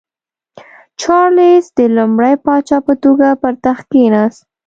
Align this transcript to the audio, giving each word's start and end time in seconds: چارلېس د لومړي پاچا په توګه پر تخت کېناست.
چارلېس 1.01 1.65
د 1.77 1.79
لومړي 1.95 2.33
پاچا 2.45 2.77
په 2.87 2.93
توګه 3.03 3.27
پر 3.41 3.53
تخت 3.65 3.85
کېناست. 3.93 4.41